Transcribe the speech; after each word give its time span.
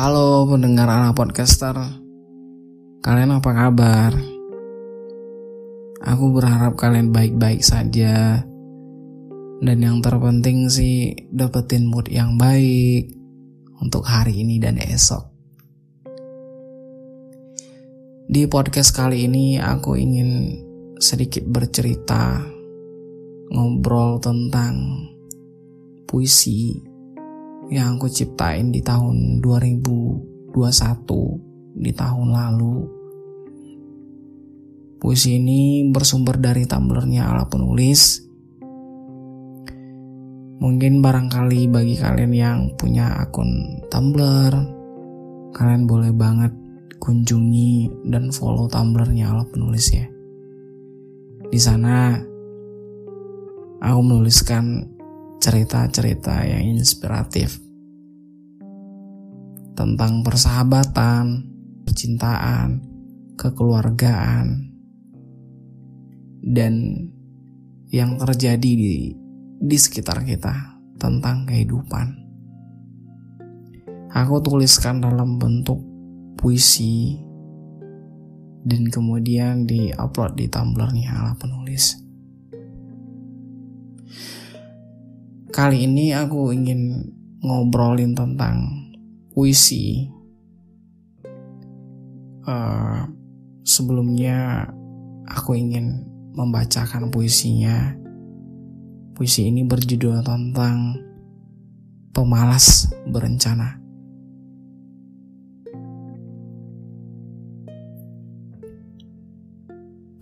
Halo 0.00 0.48
pendengar 0.48 0.88
anak 0.88 1.12
podcaster. 1.12 1.76
Kalian 3.04 3.36
apa 3.36 3.52
kabar? 3.52 4.16
Aku 6.00 6.32
berharap 6.32 6.72
kalian 6.80 7.12
baik-baik 7.12 7.60
saja. 7.60 8.40
Dan 9.60 9.76
yang 9.84 10.00
terpenting 10.00 10.72
sih 10.72 11.12
dapetin 11.28 11.84
mood 11.84 12.08
yang 12.08 12.40
baik 12.40 13.12
Untuk 13.84 14.08
hari 14.08 14.40
ini 14.40 14.56
dan 14.56 14.80
esok. 14.80 15.20
Di 18.24 18.48
podcast 18.48 18.96
kali 18.96 19.28
ini 19.28 19.60
aku 19.60 20.00
ingin 20.00 20.56
sedikit 20.96 21.44
bercerita 21.44 22.40
Ngobrol 23.52 24.16
tentang 24.16 25.04
puisi 26.08 26.88
yang 27.70 27.96
aku 27.96 28.10
ciptain 28.10 28.74
di 28.74 28.82
tahun 28.82 29.38
2021 29.38 30.50
di 31.78 31.94
tahun 31.94 32.28
lalu. 32.34 32.76
Puisi 35.00 35.38
ini 35.38 35.86
bersumber 35.88 36.36
dari 36.36 36.66
tumblernya 36.66 37.30
ala 37.30 37.46
penulis. 37.46 38.26
Mungkin 40.60 41.00
barangkali 41.00 41.72
bagi 41.72 41.96
kalian 41.96 42.32
yang 42.36 42.58
punya 42.76 43.16
akun 43.16 43.80
Tumblr, 43.88 44.52
kalian 45.56 45.88
boleh 45.88 46.12
banget 46.12 46.52
kunjungi 47.00 47.88
dan 48.12 48.28
follow 48.28 48.68
Tumblrnya 48.68 49.32
ala 49.32 49.48
penulis 49.48 49.88
ya. 49.88 50.04
Di 51.48 51.56
sana 51.56 52.20
aku 53.80 54.00
menuliskan 54.04 54.84
cerita-cerita 55.40 56.44
yang 56.44 56.76
inspiratif 56.76 57.56
tentang 59.72 60.20
persahabatan, 60.20 61.48
percintaan, 61.88 62.84
kekeluargaan, 63.40 64.68
dan 66.44 66.92
yang 67.88 68.20
terjadi 68.20 68.60
di, 68.60 69.16
di 69.56 69.76
sekitar 69.80 70.28
kita 70.28 70.76
tentang 71.00 71.48
kehidupan. 71.48 72.20
Aku 74.12 74.44
tuliskan 74.44 75.00
dalam 75.00 75.40
bentuk 75.40 75.80
puisi 76.36 77.16
dan 78.60 78.92
kemudian 78.92 79.64
di-upload 79.64 80.36
di 80.36 80.46
Tumblr-nya 80.52 81.16
ala 81.16 81.32
penulis. 81.40 81.96
Kali 85.50 85.82
ini 85.82 86.14
aku 86.14 86.54
ingin 86.54 87.10
ngobrolin 87.42 88.14
tentang 88.14 88.86
puisi. 89.34 90.06
Uh, 92.46 93.02
sebelumnya 93.66 94.70
aku 95.26 95.58
ingin 95.58 96.06
membacakan 96.38 97.10
puisinya. 97.10 97.98
Puisi 99.18 99.50
ini 99.50 99.66
berjudul 99.66 100.22
tentang 100.22 101.02
pemalas 102.14 102.86
berencana. 103.10 103.82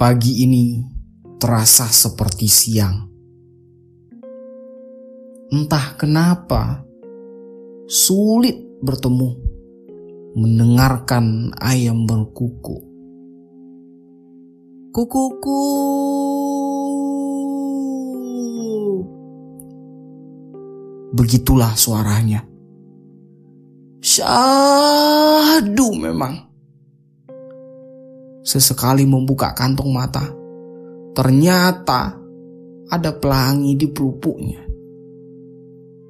Pagi 0.01 0.41
ini 0.41 0.89
terasa 1.37 1.84
seperti 1.84 2.49
siang 2.49 3.08
Entah 5.49 5.97
kenapa 5.97 6.85
sulit 7.89 8.61
bertemu 8.85 9.33
mendengarkan 10.37 11.56
ayam 11.56 12.05
berkuku. 12.05 12.84
Kukuku. 14.93 15.61
Begitulah 21.17 21.72
suaranya. 21.81 22.45
Syahdu 24.05 25.89
memang. 25.97 26.45
Sesekali 28.45 29.09
membuka 29.09 29.56
kantong 29.56 29.97
mata. 29.97 30.28
Ternyata 31.17 32.21
ada 32.93 33.17
pelangi 33.17 33.81
di 33.81 33.89
pelupuknya. 33.89 34.68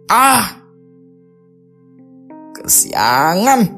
Ah, 0.09 0.65
kesiangan. 2.57 3.77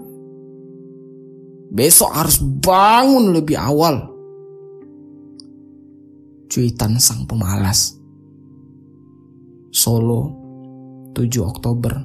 Besok 1.74 2.10
harus 2.14 2.38
bangun 2.38 3.34
lebih 3.34 3.58
awal. 3.58 4.06
Cuitan 6.46 7.02
sang 7.02 7.26
pemalas. 7.26 7.98
Solo, 9.74 10.30
7 11.18 11.42
Oktober 11.42 11.98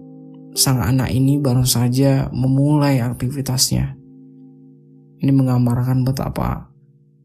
sang 0.54 0.78
anak 0.80 1.10
ini 1.10 1.42
baru 1.42 1.66
saja 1.66 2.30
memulai 2.30 3.02
aktivitasnya. 3.02 3.98
Ini 5.20 5.32
menggambarkan 5.34 6.06
betapa 6.06 6.70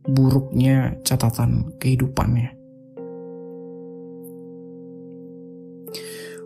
buruknya 0.10 0.98
catatan 1.06 1.78
kehidupannya. 1.78 2.59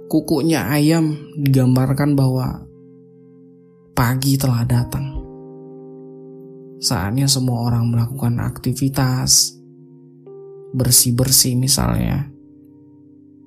Kukunya 0.08 0.68
ayam 0.68 1.18
digambarkan 1.38 2.16
bahwa 2.16 2.66
pagi 3.94 4.36
telah 4.36 4.66
datang. 4.66 5.14
Saatnya 6.84 7.30
semua 7.32 7.64
orang 7.70 7.88
melakukan 7.88 8.44
aktivitas, 8.44 9.56
bersih-bersih 10.76 11.56
misalnya, 11.56 12.28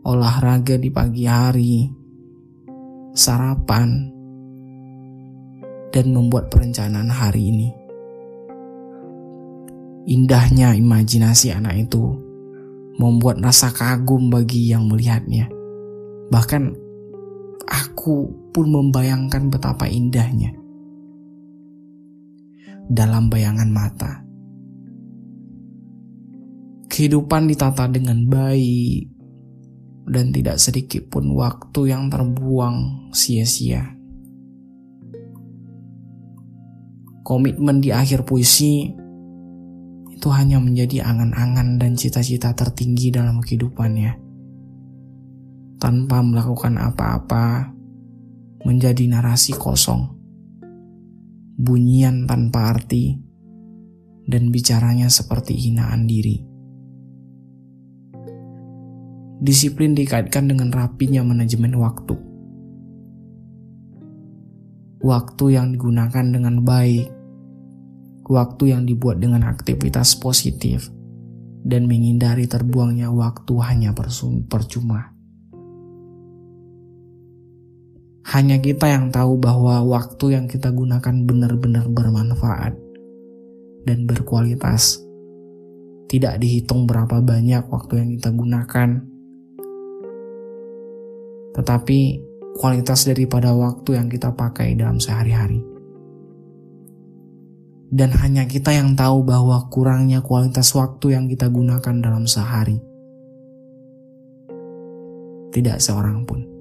olahraga 0.07 0.79
di 0.81 0.89
pagi 0.89 1.29
hari, 1.29 1.91
sarapan, 3.13 4.09
dan 5.93 6.07
membuat 6.13 6.49
perencanaan 6.49 7.11
hari 7.11 7.53
ini. 7.53 7.69
Indahnya 10.07 10.79
imajinasi 10.79 11.51
anak 11.51 11.91
itu 11.91 12.15
membuat 12.97 13.43
rasa 13.43 13.75
kagum 13.75 14.31
bagi 14.31 14.71
yang 14.71 14.87
melihatnya. 14.87 15.56
Bahkan 16.33 16.63
aku 17.67 18.17
pun 18.55 18.67
membayangkan 18.71 19.51
betapa 19.51 19.91
indahnya 19.91 20.55
dalam 22.87 23.27
bayangan 23.27 23.71
mata. 23.71 24.23
Kehidupan 26.87 27.51
ditata 27.51 27.91
dengan 27.93 28.25
baik, 28.25 29.17
dan 30.07 30.31
tidak 30.31 30.57
sedikit 30.63 31.03
pun 31.11 31.35
waktu 31.35 31.91
yang 31.91 32.07
terbuang 32.07 33.11
sia-sia. 33.11 33.99
Komitmen 37.27 37.83
di 37.83 37.91
akhir 37.91 38.23
puisi 38.23 38.95
itu 40.15 40.29
hanya 40.31 40.63
menjadi 40.63 41.03
angan-angan 41.03 41.83
dan 41.83 41.99
cita-cita 41.99 42.55
tertinggi 42.55 43.11
dalam 43.11 43.43
kehidupannya. 43.43 44.26
Tanpa 45.77 46.25
melakukan 46.25 46.81
apa-apa, 46.81 47.69
menjadi 48.65 49.07
narasi 49.13 49.53
kosong, 49.53 50.09
bunyian 51.61 52.25
tanpa 52.25 52.73
arti, 52.73 53.15
dan 54.25 54.51
bicaranya 54.51 55.13
seperti 55.13 55.55
hinaan 55.55 56.09
diri. 56.09 56.43
Disiplin 59.37 59.93
dikaitkan 59.93 60.49
dengan 60.49 60.73
rapinya 60.73 61.21
manajemen 61.21 61.77
waktu. 61.77 62.17
Waktu 65.05 65.45
yang 65.61 65.77
digunakan 65.77 66.27
dengan 66.27 66.65
baik, 66.65 67.13
waktu 68.27 68.75
yang 68.75 68.89
dibuat 68.89 69.21
dengan 69.21 69.45
aktivitas 69.45 70.17
positif, 70.19 70.89
dan 71.63 71.85
menghindari 71.87 72.49
terbuangnya 72.49 73.13
waktu 73.13 73.55
hanya 73.61 73.95
percuma. 74.49 75.16
Hanya 78.37 78.61
kita 78.61 78.85
yang 78.93 79.09
tahu 79.09 79.41
bahwa 79.41 79.81
waktu 79.81 80.37
yang 80.37 80.45
kita 80.45 80.69
gunakan 80.69 81.25
benar-benar 81.25 81.89
bermanfaat 81.89 82.77
dan 83.89 84.05
berkualitas. 84.05 85.01
Tidak 86.05 86.37
dihitung 86.37 86.85
berapa 86.85 87.25
banyak 87.25 87.65
waktu 87.73 87.97
yang 87.97 88.09
kita 88.21 88.37
gunakan, 88.37 88.91
tetapi 91.57 91.99
kualitas 92.61 93.09
daripada 93.09 93.57
waktu 93.57 93.97
yang 93.97 94.13
kita 94.13 94.29
pakai 94.37 94.77
dalam 94.77 95.01
sehari-hari. 95.01 95.65
Dan 97.89 98.13
hanya 98.21 98.45
kita 98.45 98.77
yang 98.77 98.93
tahu 98.93 99.25
bahwa 99.25 99.65
kurangnya 99.73 100.21
kualitas 100.21 100.77
waktu 100.77 101.17
yang 101.17 101.25
kita 101.25 101.49
gunakan 101.49 102.05
dalam 102.05 102.29
sehari. 102.29 102.77
Tidak 105.57 105.81
seorang 105.81 106.29
pun. 106.29 106.56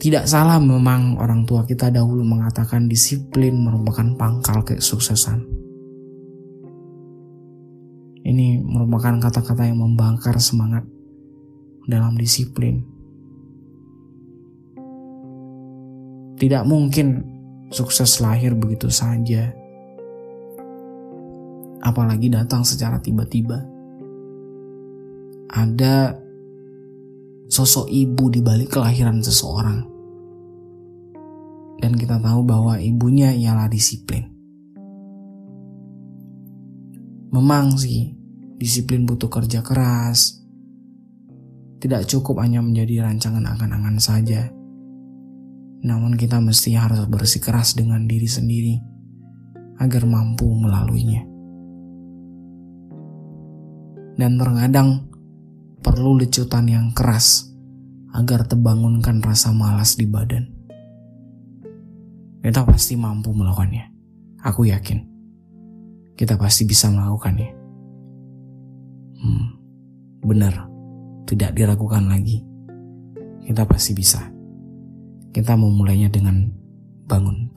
Tidak 0.00 0.24
salah 0.24 0.56
memang 0.56 1.20
orang 1.20 1.44
tua 1.44 1.68
kita 1.68 1.92
dahulu 1.92 2.24
mengatakan 2.24 2.88
disiplin 2.88 3.52
merupakan 3.52 4.08
pangkal 4.16 4.64
kesuksesan. 4.64 5.44
Ini 8.24 8.64
merupakan 8.64 9.20
kata-kata 9.20 9.68
yang 9.68 9.84
membakar 9.84 10.40
semangat 10.40 10.88
dalam 11.84 12.16
disiplin. 12.16 12.80
Tidak 16.40 16.64
mungkin 16.64 17.20
sukses 17.68 18.24
lahir 18.24 18.56
begitu 18.56 18.88
saja, 18.88 19.52
apalagi 21.84 22.32
datang 22.32 22.64
secara 22.64 22.96
tiba-tiba. 22.96 23.60
Ada 25.52 26.16
sosok 27.50 27.90
ibu 27.90 28.30
di 28.30 28.40
balik 28.40 28.70
kelahiran 28.70 29.18
seseorang, 29.18 29.89
dan 31.78 31.94
kita 31.94 32.18
tahu 32.18 32.42
bahwa 32.42 32.82
ibunya 32.82 33.30
ialah 33.30 33.70
disiplin. 33.70 34.26
Memang 37.30 37.78
sih, 37.78 38.10
disiplin 38.58 39.06
butuh 39.06 39.30
kerja 39.30 39.62
keras, 39.62 40.40
tidak 41.80 42.04
cukup 42.04 42.44
hanya 42.44 42.60
menjadi 42.60 43.08
rancangan 43.08 43.40
angan-angan 43.46 43.96
saja. 43.96 44.52
Namun 45.80 46.20
kita 46.20 46.36
mesti 46.36 46.76
harus 46.76 47.00
bersikeras 47.08 47.72
dengan 47.72 48.04
diri 48.04 48.28
sendiri 48.28 48.76
agar 49.80 50.04
mampu 50.04 50.44
melaluinya. 50.44 51.24
Dan 54.20 54.36
terkadang 54.36 55.08
perlu 55.80 56.20
lecutan 56.20 56.68
yang 56.68 56.92
keras 56.92 57.48
agar 58.12 58.44
terbangunkan 58.44 59.24
rasa 59.24 59.56
malas 59.56 59.96
di 59.96 60.04
badan. 60.04 60.59
Kita 62.40 62.64
pasti 62.64 62.96
mampu 62.96 63.32
melakukannya. 63.36 63.84
Aku 64.44 64.64
yakin. 64.64 65.04
Kita 66.16 66.36
pasti 66.40 66.64
bisa 66.64 66.88
melakukannya. 66.88 67.50
Hmm, 69.20 69.44
benar 70.24 70.70
tidak 71.30 71.54
diragukan 71.54 72.10
lagi. 72.10 72.42
Kita 73.46 73.62
pasti 73.62 73.94
bisa. 73.94 74.18
Kita 75.30 75.54
memulainya 75.54 76.10
dengan 76.10 76.50
bangun 77.06 77.49